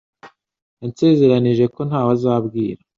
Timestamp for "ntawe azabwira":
1.87-2.81